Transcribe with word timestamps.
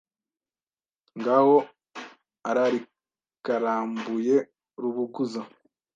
Ngaho 1.17 1.57
ararikarambuye 2.49 4.35
Rubuguza 4.81 5.41